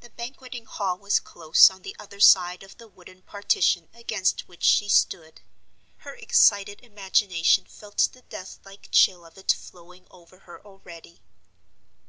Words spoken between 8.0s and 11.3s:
the death like chill of it flowing over her already.